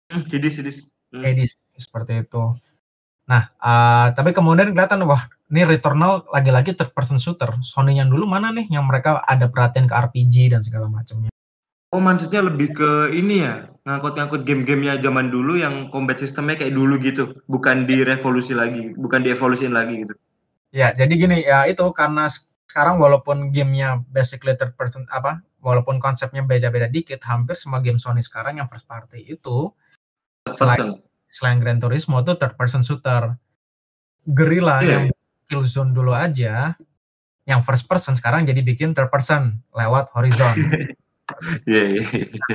Hmm, 0.05 0.25
Hidis, 0.25 0.57
Hidis. 0.57 0.77
Hmm. 1.09 1.21
Hades 1.21 1.57
seperti 1.75 2.21
itu. 2.21 2.43
Nah, 3.25 3.49
uh, 3.57 4.07
tapi 4.13 4.37
kemudian 4.37 4.73
kelihatan 4.73 5.01
wah, 5.09 5.25
ini 5.49 5.65
Returnal 5.65 6.25
lagi-lagi 6.29 6.77
third 6.77 6.93
person 6.93 7.17
shooter. 7.17 7.57
Sony 7.65 7.97
yang 7.97 8.09
dulu 8.13 8.29
mana 8.29 8.53
nih 8.53 8.69
yang 8.69 8.85
mereka 8.85 9.21
ada 9.25 9.49
perhatian 9.49 9.89
ke 9.89 9.93
RPG 9.93 10.53
dan 10.53 10.61
segala 10.61 10.85
macamnya. 10.85 11.33
Oh, 11.93 12.01
maksudnya 12.03 12.43
lebih 12.43 12.75
ke 12.75 13.15
ini 13.15 13.45
ya, 13.45 13.71
ngangkut-ngangkut 13.87 14.43
game-gamenya 14.43 14.99
zaman 14.99 15.31
dulu 15.31 15.55
yang 15.55 15.87
combat 15.93 16.19
sistemnya 16.19 16.59
kayak 16.59 16.75
dulu 16.75 16.99
gitu, 16.99 17.39
bukan 17.47 17.87
direvolusi 17.87 18.51
lagi, 18.51 18.91
bukan 18.99 19.23
dievolusiin 19.23 19.71
lagi 19.71 20.03
gitu. 20.03 20.13
Ya, 20.75 20.91
jadi 20.91 21.13
gini 21.15 21.39
ya 21.47 21.63
itu 21.71 21.87
karena 21.95 22.27
sekarang 22.67 22.99
walaupun 22.99 23.55
gamenya 23.55 24.03
basically 24.11 24.59
third 24.59 24.75
person 24.75 25.07
apa, 25.07 25.39
walaupun 25.63 26.03
konsepnya 26.03 26.43
beda-beda 26.43 26.91
dikit, 26.91 27.23
hampir 27.23 27.55
semua 27.55 27.79
game 27.79 27.95
Sony 27.95 28.19
sekarang 28.19 28.59
yang 28.59 28.67
first 28.67 28.83
party 28.83 29.23
itu 29.23 29.71
Person. 30.43 30.57
selain 30.67 30.99
Gran 31.41 31.83
Turismo 31.83 32.23
itu 32.23 32.33
third 32.39 32.55
person 32.55 32.81
shooter. 32.81 33.35
Guerrilla 34.25 34.81
Iya. 34.81 34.89
yang 34.89 35.03
Killzone 35.45 35.93
dulu 35.93 36.15
aja, 36.15 36.73
yang 37.45 37.61
first 37.61 37.85
person 37.85 38.17
sekarang 38.17 38.49
jadi 38.49 38.65
bikin 38.65 38.97
third 38.97 39.13
person 39.13 39.61
lewat 39.75 40.09
Horizon. 40.15 40.55
Iya, 41.65 41.83
iya. 41.97 42.05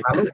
Lalu 0.07 0.31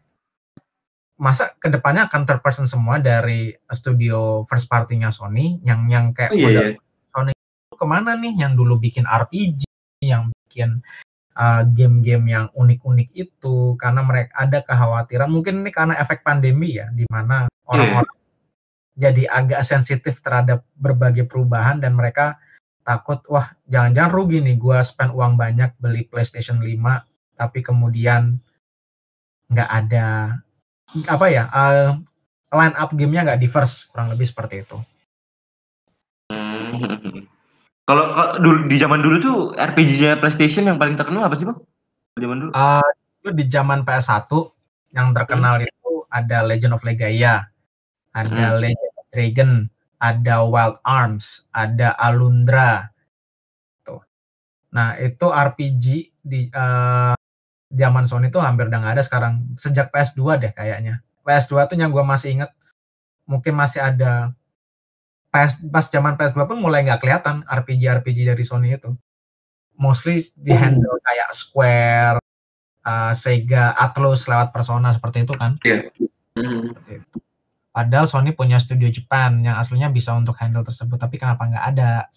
masa 1.16 1.56
ke 1.56 1.72
depannya 1.72 2.04
akan 2.04 2.28
third 2.28 2.44
person 2.44 2.68
semua 2.68 3.00
dari 3.00 3.56
studio 3.72 4.44
first 4.44 4.68
party-nya 4.68 5.08
Sony 5.08 5.56
yang 5.64 5.88
yang 5.88 6.12
kayak 6.12 6.36
Oh 6.36 6.36
iya, 6.36 6.76
model 6.76 7.32
iya. 7.32 7.32
ke 7.72 7.86
mana 7.88 8.12
nih 8.16 8.36
yang 8.36 8.52
dulu 8.52 8.76
bikin 8.76 9.08
RPG, 9.08 9.64
yang 10.04 10.28
bikin 10.28 10.84
uh, 11.36 11.64
game-game 11.64 12.24
yang 12.28 12.46
unik-unik 12.52 13.08
itu 13.12 13.76
karena 13.80 14.00
mereka 14.04 14.32
ada 14.36 14.58
kekhawatiran 14.64 15.28
mungkin 15.28 15.64
ini 15.64 15.70
karena 15.72 15.96
efek 15.96 16.20
pandemi 16.20 16.76
ya 16.76 16.88
di 16.92 17.04
mana 17.08 17.48
orang-orang 17.68 18.15
jadi 18.96 19.28
agak 19.28 19.60
sensitif 19.62 20.24
terhadap 20.24 20.64
berbagai 20.74 21.28
perubahan 21.28 21.78
dan 21.78 21.92
mereka 21.92 22.40
takut 22.80 23.20
wah 23.28 23.52
jangan-jangan 23.68 24.10
rugi 24.10 24.40
nih 24.40 24.56
gua 24.56 24.80
spend 24.80 25.12
uang 25.12 25.36
banyak 25.36 25.76
beli 25.76 26.08
PlayStation 26.08 26.58
5 26.58 27.36
tapi 27.36 27.60
kemudian 27.60 28.40
nggak 29.52 29.70
ada 29.70 30.40
apa 31.06 31.26
ya 31.28 31.44
uh, 31.52 32.00
line 32.56 32.76
up 32.78 32.90
gamenya 32.96 33.22
nggak 33.32 33.40
diverse 33.44 33.84
kurang 33.92 34.10
lebih 34.10 34.26
seperti 34.26 34.64
itu. 34.64 34.78
Hmm. 36.76 37.24
Kalau 37.86 38.04
dulu 38.42 38.66
di 38.66 38.76
zaman 38.76 38.98
dulu 38.98 39.16
tuh 39.22 39.38
RPG-nya 39.54 40.18
PlayStation 40.18 40.66
yang 40.66 40.76
paling 40.76 40.98
terkenal 40.98 41.30
apa 41.30 41.38
sih, 41.38 41.46
Bang? 41.46 41.62
Zaman 42.18 42.36
dulu? 42.42 42.50
Uh, 42.50 42.84
itu 43.22 43.30
di 43.32 43.44
zaman 43.46 43.86
PS1 43.86 44.26
yang 44.92 45.14
terkenal 45.14 45.62
hmm. 45.62 45.70
itu 45.70 45.90
ada 46.10 46.42
Legend 46.42 46.74
of 46.74 46.82
Legaia, 46.82 47.46
ada 48.10 48.46
hmm. 48.52 48.58
Legend 48.58 48.85
Dragon, 49.16 49.64
ada 49.96 50.44
Wild 50.44 50.76
Arms, 50.84 51.48
ada 51.56 51.96
Alundra. 51.96 52.92
Tuh. 53.80 54.04
Nah, 54.76 55.00
itu 55.00 55.24
RPG 55.32 56.12
di 56.20 56.52
uh, 56.52 57.16
zaman 57.72 58.04
Sony 58.04 58.28
itu 58.28 58.36
hampir 58.36 58.68
udah 58.68 58.76
nggak 58.84 59.00
ada 59.00 59.04
sekarang. 59.04 59.56
Sejak 59.56 59.88
PS2 59.88 60.20
deh 60.36 60.52
kayaknya. 60.52 61.00
PS2 61.24 61.64
tuh 61.64 61.80
yang 61.80 61.88
gue 61.88 62.04
masih 62.04 62.36
inget 62.36 62.52
mungkin 63.26 63.58
masih 63.58 63.82
ada 63.82 64.30
PS, 65.34 65.58
pas 65.68 65.88
zaman 65.90 66.14
PS2 66.14 66.38
pun 66.46 66.58
mulai 66.60 66.86
nggak 66.86 67.02
kelihatan 67.02 67.42
RPG-RPG 67.48 68.28
dari 68.28 68.44
Sony 68.44 68.76
itu. 68.76 68.94
Mostly 69.76 70.20
di 70.36 70.52
oh. 70.52 70.60
handle 70.60 70.96
kayak 71.00 71.30
Square, 71.32 72.18
uh, 72.86 73.12
Sega, 73.12 73.76
Atlus 73.76 74.24
lewat 74.28 74.52
Persona 74.54 74.92
seperti 74.92 75.24
itu 75.24 75.34
kan. 75.36 75.60
Iya. 75.64 75.90
Yeah. 75.92 76.08
Mm. 76.36 76.76
Padahal 77.76 78.08
Sony 78.08 78.32
punya 78.32 78.56
studio 78.56 78.88
Jepang 78.88 79.44
yang 79.44 79.60
aslinya 79.60 79.92
bisa 79.92 80.16
untuk 80.16 80.32
handle 80.40 80.64
tersebut, 80.64 80.96
tapi 80.96 81.20
kenapa 81.20 81.44
nggak 81.44 81.64
ada? 81.76 82.08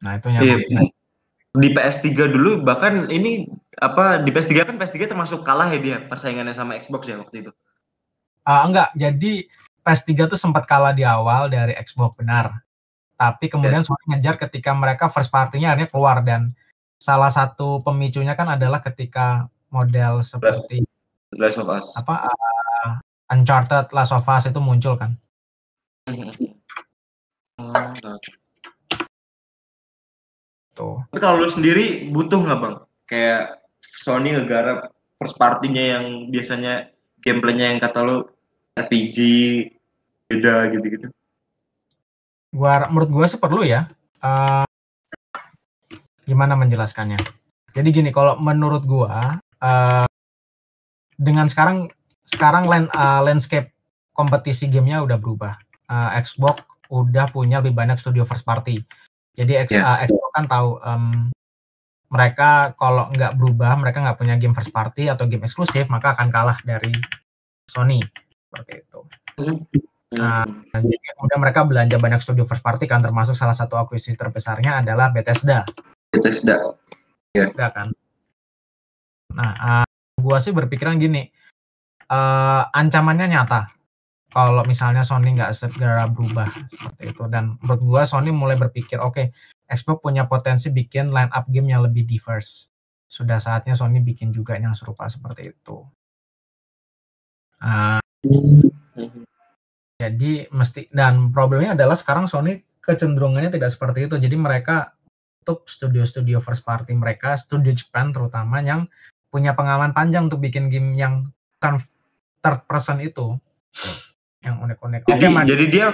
Nah 0.00 0.16
itu 0.16 0.32
yang 0.32 0.48
yeah. 0.48 0.88
Di 1.52 1.68
PS3 1.76 2.08
dulu 2.32 2.64
bahkan 2.64 3.04
ini 3.12 3.44
apa 3.76 4.24
di 4.24 4.32
PS3 4.32 4.64
kan 4.64 4.80
PS3 4.80 5.12
termasuk 5.12 5.44
kalah 5.44 5.68
ya 5.68 5.76
dia 5.76 5.98
persaingannya 6.08 6.56
sama 6.56 6.80
Xbox 6.80 7.04
ya 7.04 7.20
waktu 7.20 7.44
itu. 7.44 7.52
Uh, 8.48 8.62
enggak, 8.64 8.88
jadi 8.96 9.44
PS3 9.84 10.32
tuh 10.32 10.40
sempat 10.40 10.64
kalah 10.64 10.96
di 10.96 11.04
awal 11.04 11.52
dari 11.52 11.76
Xbox 11.76 12.16
benar. 12.16 12.64
Tapi 13.20 13.52
kemudian 13.52 13.84
yeah. 13.84 13.92
Sony 13.92 14.04
ngejar 14.16 14.40
ketika 14.40 14.72
mereka 14.72 15.12
first 15.12 15.28
party-nya 15.28 15.76
akhirnya 15.76 15.92
keluar 15.92 16.24
dan 16.24 16.48
salah 16.96 17.28
satu 17.28 17.84
pemicunya 17.84 18.32
kan 18.32 18.56
adalah 18.56 18.80
ketika 18.80 19.52
model 19.68 20.24
seperti 20.24 20.88
Last 21.36 21.58
of 21.60 21.68
Us. 21.72 21.86
Apa 21.96 22.28
uh, 22.28 22.90
Uncharted 23.32 23.88
Last 23.92 24.12
of 24.12 24.28
Us 24.28 24.44
itu 24.48 24.60
muncul 24.60 24.96
kan. 25.00 25.16
Tuh. 30.72 31.04
Tapi 31.12 31.20
kalau 31.20 31.44
lu 31.44 31.48
sendiri 31.48 32.08
butuh 32.12 32.40
nggak 32.40 32.60
bang? 32.60 32.76
Kayak 33.08 33.44
Sony 33.82 34.32
ngegarap 34.32 34.92
first 35.20 35.36
party-nya 35.36 35.98
yang 35.98 36.04
biasanya 36.32 36.90
gameplaynya 37.22 37.76
yang 37.76 37.80
kata 37.80 38.00
lu 38.02 38.24
RPG 38.74 39.18
beda 40.32 40.72
gitu-gitu? 40.72 41.06
Gua 42.52 42.88
menurut 42.88 43.10
gua 43.12 43.26
sih 43.28 43.40
perlu 43.40 43.64
ya. 43.64 43.88
Uh, 44.22 44.64
gimana 46.24 46.56
menjelaskannya? 46.56 47.20
Jadi 47.72 47.88
gini, 47.88 48.10
kalau 48.12 48.36
menurut 48.40 48.84
gua 48.84 49.40
uh, 49.60 50.06
dengan 51.22 51.46
sekarang 51.46 51.86
sekarang 52.26 52.66
land, 52.66 52.90
uh, 52.98 53.22
landscape 53.22 53.70
kompetisi 54.10 54.66
gamenya 54.66 55.06
udah 55.06 55.18
berubah. 55.18 55.54
Uh, 55.86 56.10
Xbox 56.18 56.66
udah 56.90 57.30
punya 57.30 57.62
lebih 57.62 57.78
banyak 57.78 57.96
studio 57.96 58.26
first 58.26 58.42
party. 58.42 58.82
Jadi 59.38 59.52
X, 59.64 59.72
yeah. 59.72 59.96
uh, 59.96 59.98
Xbox 60.04 60.30
kan 60.34 60.46
tahu 60.50 60.68
um, 60.82 61.30
mereka 62.12 62.76
kalau 62.76 63.08
nggak 63.08 63.40
berubah, 63.40 63.72
mereka 63.80 64.04
nggak 64.04 64.18
punya 64.20 64.36
game 64.36 64.52
first 64.52 64.74
party 64.74 65.08
atau 65.08 65.24
game 65.24 65.48
eksklusif, 65.48 65.88
maka 65.88 66.12
akan 66.12 66.28
kalah 66.28 66.60
dari 66.60 66.92
Sony 67.64 68.04
seperti 68.52 68.84
itu. 68.84 69.00
Nah, 70.12 70.44
jadi 70.76 70.96
kemudian 71.16 71.40
mereka 71.40 71.64
belanja 71.64 71.96
banyak 71.96 72.20
studio 72.20 72.44
first 72.44 72.60
party 72.60 72.84
kan, 72.84 73.00
termasuk 73.00 73.32
salah 73.32 73.56
satu 73.56 73.80
akuisisi 73.80 74.12
terbesarnya 74.12 74.84
adalah 74.84 75.08
Bethesda. 75.08 75.64
Bethesda. 76.12 76.60
Ya. 77.32 77.48
Yeah. 77.48 77.72
kan. 77.72 77.96
Nah, 79.32 79.52
uh, 79.56 79.86
gua 80.22 80.38
sih 80.38 80.54
berpikiran 80.54 80.96
gini, 81.02 81.26
uh, 82.08 82.62
ancamannya 82.70 83.26
nyata. 83.26 83.74
Kalau 84.32 84.64
misalnya 84.64 85.04
Sony 85.04 85.36
nggak 85.36 85.52
segera 85.52 86.08
berubah 86.08 86.48
seperti 86.64 87.12
itu, 87.12 87.28
dan 87.28 87.60
menurut 87.60 87.82
gua 87.82 88.02
Sony 88.08 88.32
mulai 88.32 88.56
berpikir, 88.56 88.96
oke, 88.96 89.12
okay, 89.12 89.26
Xbox 89.68 90.00
punya 90.00 90.24
potensi 90.30 90.72
bikin 90.72 91.12
line 91.12 91.28
up 91.34 91.44
game 91.50 91.68
yang 91.68 91.84
lebih 91.84 92.08
diverse. 92.08 92.72
Sudah 93.04 93.36
saatnya 93.36 93.76
Sony 93.76 94.00
bikin 94.00 94.32
juga 94.32 94.56
yang 94.56 94.72
serupa 94.72 95.04
seperti 95.10 95.52
itu. 95.52 95.84
Uh, 97.60 98.00
jadi 100.00 100.48
mesti 100.50 100.90
dan 100.90 101.30
problemnya 101.30 101.76
adalah 101.76 101.94
sekarang 101.94 102.26
Sony 102.26 102.58
kecenderungannya 102.82 103.54
tidak 103.54 103.70
seperti 103.70 104.10
itu. 104.10 104.16
Jadi 104.18 104.34
mereka 104.34 104.96
untuk 105.42 105.66
studio-studio 105.66 106.38
first 106.42 106.66
party 106.66 106.94
mereka, 106.94 107.34
studio 107.38 107.70
Jepang 107.74 108.10
terutama 108.10 108.62
yang 108.62 108.86
punya 109.32 109.56
pengalaman 109.56 109.96
panjang 109.96 110.28
untuk 110.28 110.44
bikin 110.44 110.68
game 110.68 110.92
yang 110.92 111.32
third 112.42 112.60
person 112.68 113.00
itu 113.00 113.40
yang 114.44 114.60
unik-unik. 114.60 115.08
Jadi, 115.08 115.24
okay, 115.24 115.46
jadi 115.48 115.64
dia 115.72 115.86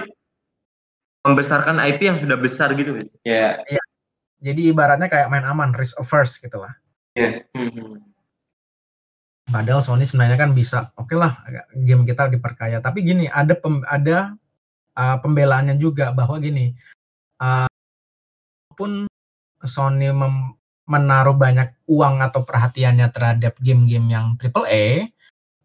membesarkan 1.23 1.79
IP 1.79 1.99
yang 2.03 2.19
sudah 2.19 2.35
besar 2.35 2.75
gitu 2.75 2.99
ya. 2.99 3.05
Yeah. 3.23 3.51
Iya. 3.69 3.83
Jadi 4.39 4.61
ibaratnya 4.71 5.07
kayak 5.07 5.31
main 5.31 5.45
aman, 5.47 5.71
risk 5.71 5.95
averse 6.01 6.41
gitu 6.41 6.59
lah. 6.59 6.73
Iya. 7.15 7.47
Yeah. 7.55 7.63
Mm 7.63 7.69
-hmm. 7.71 7.91
Padahal 9.49 9.81
Sony 9.81 10.05
sebenarnya 10.05 10.37
kan 10.37 10.53
bisa, 10.53 10.93
oke 10.93 11.09
okay 11.09 11.17
lah 11.17 11.41
game 11.73 12.05
kita 12.05 12.29
diperkaya. 12.29 12.77
Tapi 12.85 13.01
gini, 13.01 13.25
ada 13.25 13.57
pem, 13.57 13.81
ada 13.89 14.37
uh, 14.93 15.17
pembelaannya 15.25 15.73
juga 15.81 16.13
bahwa 16.13 16.37
gini, 16.37 16.77
uh, 17.41 17.65
pun 18.77 19.09
Sony 19.65 20.13
mem, 20.13 20.53
menaruh 20.89 21.37
banyak 21.37 21.77
uang 21.85 22.25
atau 22.25 22.41
perhatiannya 22.41 23.13
terhadap 23.13 23.53
game-game 23.61 24.09
yang 24.09 24.25
triple 24.41 24.65
A, 24.65 25.05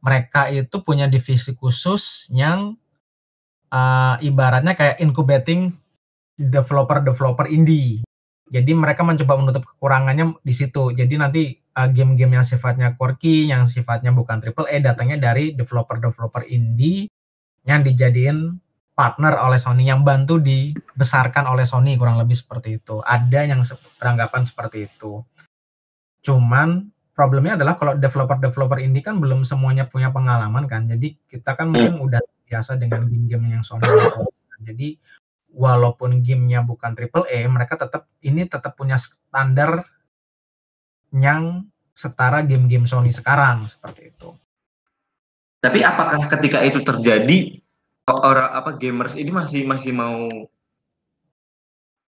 mereka 0.05 0.53
itu 0.53 0.85
punya 0.85 1.09
divisi 1.09 1.57
khusus 1.57 2.29
yang 2.29 2.77
uh, 3.73 4.21
ibaratnya 4.21 4.77
kayak 4.77 5.01
incubating 5.01 5.73
developer-developer 6.37 7.49
indie. 7.49 8.05
Jadi 8.53 8.77
mereka 8.77 9.01
mencoba 9.01 9.41
menutup 9.41 9.65
kekurangannya 9.65 10.37
di 10.45 10.53
situ. 10.53 10.93
Jadi 10.93 11.15
nanti 11.17 11.43
uh, 11.73 11.89
game-game 11.89 12.37
yang 12.37 12.45
sifatnya 12.45 12.93
quirky, 12.93 13.49
yang 13.49 13.65
sifatnya 13.65 14.13
bukan 14.13 14.45
triple 14.45 14.69
A, 14.69 14.77
datangnya 14.85 15.33
dari 15.33 15.57
developer-developer 15.57 16.45
indie 16.53 17.09
yang 17.65 17.81
dijadiin 17.81 18.61
partner 18.95 19.43
oleh 19.43 19.59
Sony, 19.59 19.91
yang 19.91 20.07
bantu 20.07 20.39
dibesarkan 20.39 21.51
oleh 21.51 21.67
Sony 21.67 21.99
kurang 21.99 22.17
lebih 22.17 22.39
seperti 22.39 22.79
itu. 22.79 23.03
Ada 23.03 23.51
yang 23.51 23.61
beranggapan 23.99 24.43
seperti 24.47 24.87
itu. 24.87 25.21
Cuman 26.23 26.95
problemnya 27.11 27.59
adalah 27.59 27.75
kalau 27.75 27.99
developer-developer 27.99 28.79
indie 28.79 29.03
kan 29.03 29.19
belum 29.19 29.43
semuanya 29.43 29.91
punya 29.91 30.15
pengalaman 30.15 30.71
kan. 30.71 30.87
Jadi 30.87 31.19
kita 31.27 31.59
kan 31.59 31.75
mungkin 31.75 31.99
hmm. 31.99 32.07
udah 32.07 32.23
biasa 32.47 32.79
dengan 32.79 33.05
game-game 33.11 33.59
yang 33.59 33.67
Sony. 33.67 33.87
Jadi 34.63 34.97
walaupun 35.55 36.23
gamenya 36.23 36.63
bukan 36.63 36.95
triple 36.95 37.27
A, 37.27 37.39
mereka 37.51 37.75
tetap 37.75 38.07
ini 38.23 38.47
tetap 38.47 38.79
punya 38.79 38.95
standar 38.99 39.87
yang 41.15 41.67
setara 41.95 42.43
game-game 42.43 42.87
Sony 42.87 43.11
sekarang 43.11 43.67
seperti 43.67 44.15
itu. 44.15 44.35
Tapi 45.63 45.81
apakah 45.81 46.27
ketika 46.31 46.61
itu 46.61 46.83
terjadi 46.83 47.64
orang 48.11 48.53
apa 48.53 48.77
gamers 48.77 49.17
ini 49.17 49.33
masih 49.33 49.65
masih 49.65 49.93
mau 49.97 50.29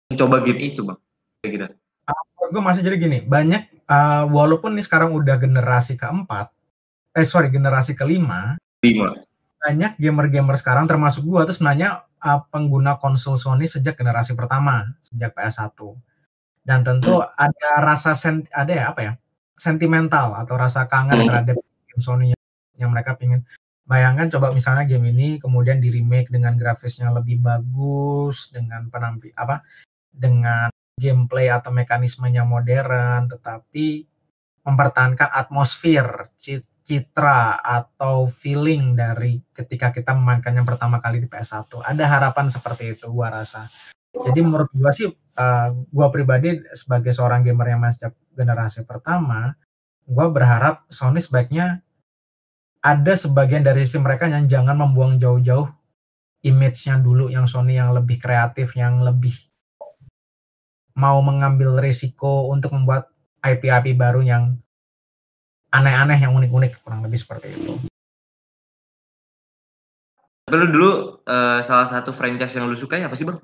mencoba 0.08 0.36
game 0.44 0.60
itu, 0.72 0.80
bang? 0.84 0.98
Gitu. 1.44 1.66
Uh, 2.08 2.48
gue 2.48 2.62
masih 2.62 2.80
jadi 2.84 2.96
gini, 2.96 3.18
banyak 3.24 3.84
uh, 3.88 4.24
walaupun 4.28 4.76
ini 4.76 4.82
sekarang 4.84 5.12
udah 5.12 5.36
generasi 5.36 5.96
keempat, 5.96 6.52
eh 7.16 7.26
sorry 7.28 7.52
generasi 7.52 7.96
kelima, 7.96 8.56
lima, 8.84 9.16
banyak 9.60 9.96
gamer-gamer 10.00 10.56
sekarang 10.56 10.88
termasuk 10.88 11.24
gue 11.24 11.40
tuh 11.48 11.54
sebenarnya 11.56 12.04
uh, 12.24 12.40
pengguna 12.48 12.96
konsol 12.96 13.36
Sony 13.36 13.68
sejak 13.68 13.96
generasi 13.96 14.32
pertama, 14.32 14.88
sejak 15.00 15.36
PS1. 15.36 15.76
Dan 16.62 16.86
tentu 16.86 17.18
hmm. 17.18 17.26
ada 17.34 17.70
rasa 17.82 18.14
sen, 18.14 18.46
ada 18.54 18.70
ya 18.70 18.86
apa 18.94 19.00
ya? 19.02 19.12
sentimental 19.52 20.34
atau 20.34 20.58
rasa 20.58 20.90
kangen 20.90 21.22
hmm. 21.22 21.28
terhadap 21.28 21.56
game 21.62 22.02
Sony 22.02 22.26
yang, 22.34 22.42
yang 22.74 22.90
mereka 22.90 23.14
pingin 23.14 23.46
bayangkan 23.92 24.32
coba 24.32 24.56
misalnya 24.56 24.88
game 24.88 25.12
ini 25.12 25.36
kemudian 25.36 25.76
di 25.76 25.92
remake 25.92 26.32
dengan 26.32 26.56
grafisnya 26.56 27.12
lebih 27.12 27.44
bagus 27.44 28.48
dengan 28.48 28.88
penampil 28.88 29.36
apa 29.36 29.60
dengan 30.08 30.72
gameplay 30.96 31.52
atau 31.52 31.68
mekanismenya 31.68 32.48
modern 32.48 33.28
tetapi 33.28 34.08
mempertahankan 34.64 35.28
atmosfer 35.28 36.32
citra 36.82 37.60
atau 37.60 38.32
feeling 38.32 38.96
dari 38.96 39.36
ketika 39.52 39.92
kita 39.92 40.16
memainkannya 40.16 40.64
pertama 40.64 40.96
kali 41.04 41.20
di 41.20 41.28
PS1 41.28 41.84
ada 41.84 42.04
harapan 42.08 42.48
seperti 42.48 42.96
itu 42.96 43.12
gua 43.12 43.28
rasa. 43.44 43.68
Jadi 44.12 44.40
menurut 44.40 44.72
gua 44.72 44.88
sih 44.88 45.12
uh, 45.12 45.68
gua 45.92 46.08
pribadi 46.08 46.64
sebagai 46.72 47.12
seorang 47.12 47.44
gamer 47.44 47.76
yang 47.76 47.82
masih 47.84 48.08
generasi 48.32 48.88
pertama 48.88 49.52
gue 50.06 50.26
berharap 50.28 50.86
Sony 50.90 51.22
sebaiknya 51.22 51.82
ada 52.82 53.14
sebagian 53.14 53.62
dari 53.62 53.86
sisi 53.86 54.02
mereka 54.02 54.26
yang 54.26 54.50
jangan 54.50 54.74
membuang 54.74 55.14
jauh-jauh 55.22 55.70
image-nya 56.42 56.98
dulu 56.98 57.30
yang 57.30 57.46
Sony 57.46 57.78
yang 57.78 57.94
lebih 57.94 58.18
kreatif, 58.18 58.74
yang 58.74 59.06
lebih 59.06 59.32
mau 60.98 61.22
mengambil 61.22 61.78
risiko 61.78 62.50
untuk 62.50 62.74
membuat 62.74 63.06
IP-IP 63.38 63.94
baru 63.94 64.26
yang 64.26 64.58
aneh-aneh, 65.70 66.18
yang 66.18 66.34
unik-unik, 66.34 66.82
kurang 66.82 67.06
lebih 67.06 67.22
seperti 67.22 67.54
itu. 67.54 67.78
Tapi 70.42 70.58
lu 70.58 70.66
dulu 70.74 70.90
uh, 71.22 71.62
salah 71.62 71.86
satu 71.86 72.10
franchise 72.10 72.58
yang 72.58 72.66
lu 72.66 72.74
suka 72.74 72.98
ya 72.98 73.06
apa 73.06 73.14
sih 73.14 73.24
bang? 73.24 73.38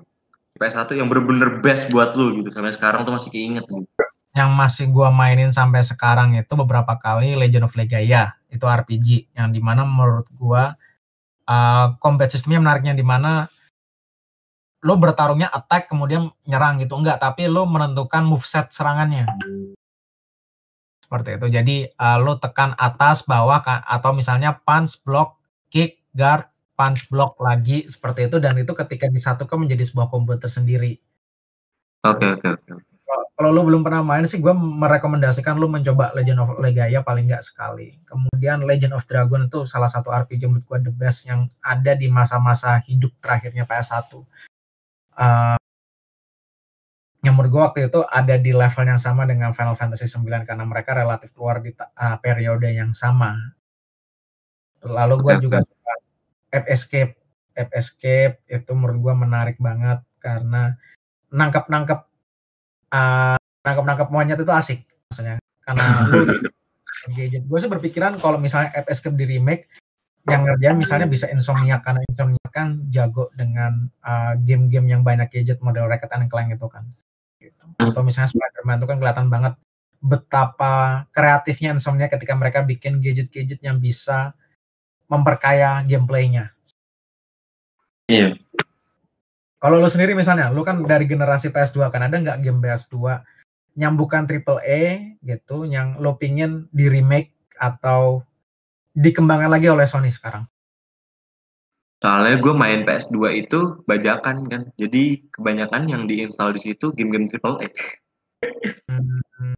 PS1 0.59 0.99
yang 0.99 1.07
bener-bener 1.07 1.63
best 1.63 1.87
buat 1.87 2.13
lu 2.19 2.43
gitu 2.43 2.51
sampai 2.51 2.75
sekarang 2.75 3.07
tuh 3.07 3.15
masih 3.15 3.31
keinget 3.31 3.63
gitu 3.63 3.87
yang 4.37 4.53
masih 4.53 4.89
gua 4.93 5.09
mainin 5.09 5.49
sampai 5.49 5.81
sekarang 5.81 6.37
itu 6.37 6.53
beberapa 6.53 6.93
kali 7.01 7.33
Legend 7.33 7.65
of 7.65 7.73
Legaia 7.73 8.37
itu 8.49 8.65
RPG 8.65 9.33
yang 9.33 9.49
di 9.49 9.61
mana 9.61 9.85
menurut 9.85 10.29
gua 10.33 10.77
uh, 11.49 11.97
combat 11.97 12.29
sistemnya 12.29 12.61
menariknya 12.61 12.93
di 12.93 13.05
mana 13.05 13.49
lo 14.79 14.95
bertarungnya 14.95 15.51
attack 15.51 15.91
kemudian 15.91 16.31
nyerang 16.47 16.79
gitu. 16.79 16.95
Enggak 16.95 17.19
tapi 17.19 17.49
lo 17.49 17.67
menentukan 17.67 18.23
move 18.23 18.45
set 18.47 18.71
serangannya. 18.71 19.27
Seperti 21.03 21.35
itu. 21.35 21.47
Jadi 21.51 21.75
uh, 21.99 22.17
lo 22.21 22.37
tekan 22.39 22.77
atas 22.79 23.25
bawah 23.25 23.59
atau 23.65 24.11
misalnya 24.15 24.55
punch 24.55 25.01
block 25.03 25.41
kick 25.67 25.99
guard 26.15 26.47
punch 26.79 27.11
block 27.11 27.35
lagi. 27.43 27.89
Seperti 27.91 28.31
itu. 28.31 28.37
Dan 28.39 28.55
itu 28.61 28.71
ketika 28.71 29.11
disatukan 29.11 29.67
menjadi 29.67 29.83
sebuah 29.83 30.07
combo 30.07 30.37
tersendiri. 30.39 30.95
Oke 32.07 32.23
okay, 32.23 32.29
oke 32.31 32.39
okay, 32.39 32.51
oke. 32.55 32.63
okay 32.79 32.88
kalau 33.39 33.55
lu 33.55 33.71
belum 33.71 33.87
pernah 33.87 34.03
main 34.03 34.27
sih 34.27 34.35
gue 34.43 34.51
merekomendasikan 34.51 35.55
lu 35.55 35.71
mencoba 35.71 36.11
Legend 36.11 36.43
of 36.43 36.59
Legaia 36.59 36.99
paling 36.99 37.31
nggak 37.31 37.39
sekali. 37.39 37.95
Kemudian 38.03 38.67
Legend 38.67 38.91
of 38.91 39.07
Dragon 39.07 39.47
itu 39.47 39.63
salah 39.63 39.87
satu 39.87 40.11
RPG 40.11 40.43
menurut 40.51 40.67
gue 40.67 40.91
the 40.91 40.93
best 40.93 41.23
yang 41.23 41.47
ada 41.63 41.95
di 41.95 42.11
masa-masa 42.11 42.83
hidup 42.83 43.15
terakhirnya 43.23 43.63
PS1. 43.63 44.11
Uh, 45.15 45.55
yang 47.23 47.31
menurut 47.39 47.47
gue 47.47 47.61
waktu 47.63 47.79
itu 47.87 48.03
ada 48.11 48.35
di 48.35 48.51
level 48.51 48.83
yang 48.83 48.99
sama 48.99 49.23
dengan 49.23 49.55
Final 49.55 49.79
Fantasy 49.79 50.11
9 50.11 50.43
karena 50.43 50.67
mereka 50.67 50.91
relatif 50.99 51.31
keluar 51.31 51.63
di 51.63 51.71
uh, 51.71 52.19
periode 52.19 52.67
yang 52.75 52.91
sama. 52.91 53.39
Lalu 54.83 55.15
gue 55.15 55.35
juga 55.47 55.63
suka 55.63 55.93
App 56.59 56.67
Escape. 56.67 57.15
App 57.55 57.71
Escape 57.71 58.43
itu 58.51 58.71
menurut 58.75 58.99
gue 58.99 59.13
menarik 59.15 59.55
banget 59.63 60.03
karena 60.19 60.75
nangkap-nangkap 61.31 62.08
uh, 62.93 63.37
nangkap-nangkap 63.65 64.07
monyet 64.09 64.39
itu 64.39 64.53
asik 64.53 64.79
maksudnya 65.09 65.37
karena 65.63 65.85
lu 66.09 66.19
gadget 67.15 67.43
gue 67.47 67.59
sih 67.61 67.71
berpikiran 67.71 68.19
kalau 68.19 68.37
misalnya 68.41 68.75
Escape 68.85 69.15
di 69.15 69.25
remake 69.25 69.71
yang 70.27 70.45
ngerjain 70.45 70.77
misalnya 70.77 71.07
bisa 71.07 71.25
Insomnia 71.31 71.79
karena 71.79 72.03
Insomnia 72.05 72.47
kan 72.51 72.85
jago 72.91 73.31
dengan 73.33 73.87
uh, 74.03 74.35
game-game 74.37 74.91
yang 74.91 75.01
banyak 75.01 75.31
gadget 75.31 75.63
model 75.63 75.87
Ratchet 75.87 76.11
and 76.11 76.27
Clank 76.27 76.53
itu 76.53 76.67
kan 76.67 76.85
gitu. 77.39 77.65
atau 77.79 78.01
misalnya 78.03 78.29
Spider-Man 78.29 78.83
itu 78.83 78.87
kan 78.87 78.97
kelihatan 78.99 79.27
banget 79.31 79.53
betapa 79.99 81.07
kreatifnya 81.11 81.75
Insomnia 81.75 82.07
ketika 82.07 82.35
mereka 82.35 82.63
bikin 82.63 83.03
gadget-gadget 83.03 83.59
yang 83.63 83.79
bisa 83.79 84.35
memperkaya 85.09 85.83
gameplaynya. 85.83 86.53
Iya. 88.09 88.37
Kalau 89.59 89.75
lo 89.75 89.91
sendiri 89.91 90.15
misalnya, 90.15 90.47
lo 90.55 90.63
kan 90.63 90.79
dari 90.87 91.03
generasi 91.03 91.51
PS2 91.51 91.91
kan 91.91 92.07
ada 92.07 92.15
nggak 92.15 92.39
game 92.39 92.63
PS2 92.63 92.95
nyambukan 93.75 94.23
triple 94.23 94.63
A 94.63 95.15
gitu, 95.19 95.67
yang 95.67 95.99
lo 95.99 96.15
pingin 96.15 96.71
di 96.71 96.87
remake 96.87 97.35
atau 97.59 98.23
dikembangkan 98.95 99.51
lagi 99.51 99.67
oleh 99.67 99.83
Sony 99.83 100.07
sekarang? 100.07 100.47
Soalnya 101.99 102.39
gue 102.39 102.53
main 102.55 102.87
PS2 102.87 103.15
itu 103.35 103.83
bajakan 103.83 104.47
kan, 104.47 104.71
jadi 104.79 105.19
kebanyakan 105.35 105.91
yang 105.91 106.07
diinstal 106.07 106.55
di 106.55 106.63
situ 106.63 106.95
game-game 106.95 107.27
triple 107.27 107.59
A. 107.59 107.67
Hmm. 108.87 109.55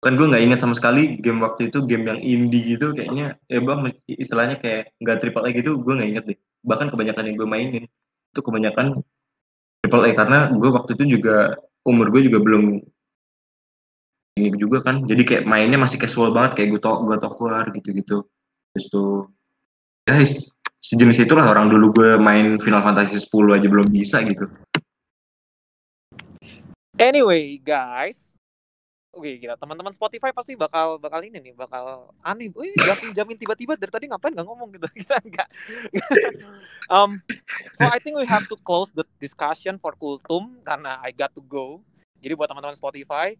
Kan 0.00 0.16
gue 0.16 0.24
nggak 0.24 0.44
ingat 0.48 0.64
sama 0.64 0.72
sekali 0.72 1.20
game 1.20 1.44
waktu 1.44 1.68
itu 1.68 1.84
game 1.84 2.08
yang 2.08 2.20
indie 2.24 2.64
gitu 2.76 2.96
kayaknya, 2.96 3.36
ya 3.52 3.60
bang 3.60 3.92
istilahnya 4.08 4.56
kayak 4.64 4.96
nggak 4.96 5.20
triple 5.20 5.44
A 5.44 5.52
gitu, 5.52 5.76
gue 5.76 5.92
nggak 5.92 6.08
inget 6.08 6.24
deh. 6.32 6.38
Bahkan 6.64 6.88
kebanyakan 6.88 7.28
yang 7.28 7.36
gue 7.36 7.48
mainin 7.48 7.84
itu 8.34 8.42
kebanyakan 8.42 8.98
triple 9.80 10.04
A 10.04 10.10
karena 10.10 10.38
gue 10.50 10.70
waktu 10.74 10.98
itu 10.98 11.20
juga 11.20 11.54
umur 11.86 12.10
gue 12.10 12.26
juga 12.26 12.42
belum 12.42 12.82
ini 14.34 14.50
juga 14.58 14.82
kan. 14.82 15.06
Jadi 15.06 15.22
kayak 15.22 15.44
mainnya 15.46 15.78
masih 15.78 16.02
casual 16.02 16.34
banget 16.34 16.58
kayak 16.58 16.74
gue 16.74 16.80
God 16.82 17.22
of 17.22 17.38
War 17.38 17.70
gitu-gitu. 17.70 18.26
Terus 18.74 18.86
tuh 18.90 19.30
ya 20.10 20.18
sejenis 20.82 21.22
itulah 21.22 21.46
orang 21.46 21.70
dulu 21.70 21.94
gue 21.94 22.10
main 22.18 22.58
Final 22.58 22.82
Fantasy 22.82 23.22
10 23.22 23.54
aja 23.54 23.66
belum 23.70 23.88
bisa 23.94 24.26
gitu. 24.26 24.50
Anyway 26.98 27.62
guys 27.62 28.34
Oke, 29.14 29.38
gila. 29.38 29.54
Teman-teman 29.54 29.94
Spotify 29.94 30.34
pasti 30.34 30.58
bakal 30.58 30.98
bakal 30.98 31.22
ini 31.22 31.38
nih, 31.38 31.54
bakal 31.54 32.10
aneh. 32.18 32.50
Wih, 32.50 32.74
jamin 32.74 33.14
jamin 33.14 33.36
tiba-tiba 33.38 33.78
dari 33.78 33.92
tadi 33.94 34.04
ngapain 34.10 34.34
nggak 34.34 34.46
ngomong 34.46 34.74
gitu. 34.74 34.90
Kita 35.00 35.22
enggak. 35.22 35.48
um, 36.90 37.22
so 37.78 37.86
I 37.86 38.02
think 38.02 38.18
we 38.18 38.26
have 38.26 38.50
to 38.50 38.58
close 38.66 38.90
the 38.90 39.06
discussion 39.22 39.78
for 39.78 39.94
Kultum 39.94 40.58
karena 40.66 40.98
I 40.98 41.14
got 41.14 41.30
to 41.38 41.42
go. 41.46 41.78
Jadi 42.18 42.34
buat 42.34 42.50
teman-teman 42.50 42.74
Spotify, 42.74 43.38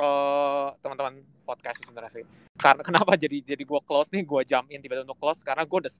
uh, 0.00 0.72
teman-teman 0.80 1.20
podcast 1.44 1.76
sebenarnya 1.84 2.22
sih. 2.22 2.24
Karena 2.56 2.80
kenapa 2.80 3.20
jadi 3.20 3.44
jadi 3.44 3.62
gue 3.68 3.80
close 3.84 4.08
nih, 4.08 4.24
gue 4.24 4.40
jam 4.48 4.64
in 4.72 4.80
tiba-tiba 4.80 5.04
untuk 5.04 5.20
close 5.20 5.44
karena 5.44 5.68
gue 5.68 5.78
udah 5.84 5.92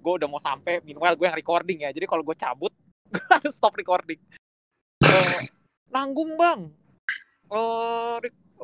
gue 0.00 0.12
udah 0.16 0.28
mau 0.32 0.40
sampai 0.40 0.80
minimal 0.80 1.12
gue 1.12 1.26
yang 1.28 1.36
recording 1.36 1.78
ya. 1.84 1.90
Jadi 1.92 2.08
kalau 2.08 2.24
gue 2.24 2.36
cabut, 2.40 2.72
gue 3.12 3.24
harus 3.28 3.52
stop 3.52 3.76
recording. 3.76 4.16
Uh, 5.04 5.44
nanggung 5.92 6.38
bang, 6.40 6.72
uh, 7.50 8.16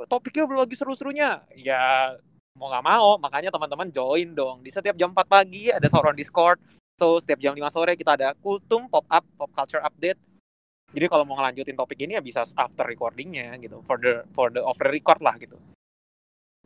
topiknya 0.06 0.46
belum 0.46 0.64
lagi 0.64 0.76
seru-serunya. 0.78 1.42
Ya 1.58 2.14
mau 2.56 2.72
nggak 2.72 2.86
mau 2.86 3.20
makanya 3.20 3.52
teman-teman 3.52 3.92
join 3.92 4.32
dong. 4.32 4.64
Di 4.64 4.70
setiap 4.72 4.96
jam 4.96 5.12
4 5.12 5.26
pagi 5.28 5.68
ada 5.68 5.86
sauron 5.90 6.16
discord. 6.16 6.58
So 6.96 7.20
setiap 7.20 7.42
jam 7.42 7.52
5 7.52 7.60
sore 7.74 7.92
kita 7.98 8.16
ada 8.16 8.32
kultum 8.40 8.88
pop 8.88 9.04
up 9.12 9.24
pop 9.36 9.50
culture 9.52 9.82
update. 9.84 10.18
Jadi 10.94 11.06
kalau 11.12 11.28
mau 11.28 11.36
ngelanjutin 11.36 11.76
topik 11.76 11.98
ini 12.00 12.16
ya 12.16 12.22
bisa 12.24 12.46
after 12.56 12.86
recordingnya 12.86 13.52
gitu. 13.60 13.84
For 13.84 14.00
the 14.00 14.24
for 14.32 14.48
the 14.48 14.64
over 14.64 14.88
record 14.88 15.20
lah 15.20 15.36
gitu. 15.36 15.58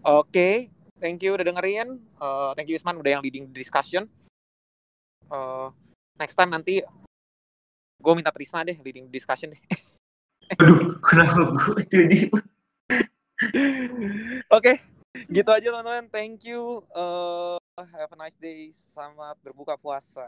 Oke 0.01 0.31
okay, 0.31 0.55
thank 1.03 1.21
you 1.25 1.35
udah 1.35 1.43
dengerin. 1.43 1.99
Uh, 2.21 2.55
thank 2.55 2.71
you 2.71 2.79
Isman 2.79 3.01
udah 3.01 3.19
yang 3.19 3.23
leading 3.25 3.51
discussion. 3.51 4.07
Uh, 5.27 5.75
next 6.19 6.37
time 6.37 6.53
nanti 6.53 6.85
gue 8.01 8.13
minta 8.17 8.33
Trisna 8.33 8.65
deh 8.65 8.77
leading 8.81 9.07
discussion 9.13 9.53
deh 9.53 9.61
Aduh, 10.59 10.99
kenapa 10.99 11.55
gue 11.55 11.83
jadi? 11.87 12.21
Oke, 14.51 14.83
gitu 15.31 15.51
aja 15.55 15.71
teman-teman. 15.71 16.11
Thank 16.11 16.43
you. 16.43 16.83
Uh, 16.91 17.55
have 17.79 18.11
a 18.11 18.19
nice 18.19 18.35
day. 18.43 18.75
Selamat 18.75 19.39
berbuka 19.47 19.79
puasa. 19.79 20.27